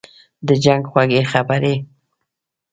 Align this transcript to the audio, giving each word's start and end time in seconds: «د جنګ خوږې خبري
«د 0.47 0.49
جنګ 0.63 0.83
خوږې 0.91 1.21
خبري 1.31 1.75